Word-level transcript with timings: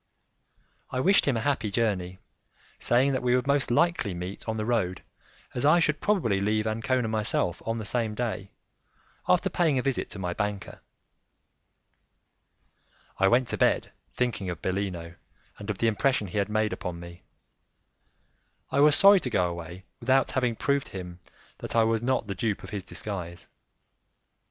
I 0.89 0.99
wished 0.99 1.27
him 1.27 1.37
a 1.37 1.41
happy 1.41 1.69
journey, 1.69 2.17
saying 2.79 3.11
that 3.13 3.21
we 3.21 3.35
would 3.35 3.45
most 3.45 3.69
likely 3.69 4.15
meet 4.15 4.49
on 4.49 4.57
the 4.57 4.65
road, 4.65 5.03
as 5.53 5.63
I 5.63 5.79
should 5.79 6.01
probably 6.01 6.41
leave 6.41 6.65
Ancona 6.65 7.07
myself 7.07 7.61
on 7.67 7.77
the 7.77 7.85
same 7.85 8.15
day, 8.15 8.49
after 9.27 9.47
paying 9.47 9.77
a 9.77 9.83
visit 9.83 10.09
to 10.09 10.17
my 10.17 10.33
banker. 10.33 10.81
I 13.19 13.27
went 13.27 13.47
to 13.49 13.59
bed 13.59 13.91
thinking 14.15 14.49
of 14.49 14.59
Bellino 14.59 15.17
and 15.59 15.69
of 15.69 15.77
the 15.77 15.85
impression 15.87 16.25
he 16.29 16.39
had 16.39 16.49
made 16.49 16.73
upon 16.73 16.99
me; 16.99 17.21
I 18.71 18.79
was 18.79 18.95
sorry 18.95 19.19
to 19.19 19.29
go 19.29 19.47
away 19.49 19.85
without 19.99 20.31
having 20.31 20.55
proved 20.55 20.87
to 20.87 20.93
him 20.93 21.19
that 21.59 21.75
I 21.75 21.83
was 21.83 22.01
not 22.01 22.25
the 22.25 22.33
dupe 22.33 22.63
of 22.63 22.71
his 22.71 22.83
disguise. 22.83 23.47